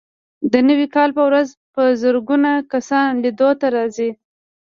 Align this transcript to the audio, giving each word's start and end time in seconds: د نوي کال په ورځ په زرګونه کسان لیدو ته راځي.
د 0.51 0.53
نوي 0.69 0.87
کال 0.95 1.09
په 1.17 1.21
ورځ 1.27 1.47
په 1.73 1.83
زرګونه 2.01 2.51
کسان 2.73 3.09
لیدو 3.23 3.49
ته 3.59 3.67
راځي. 3.75 4.09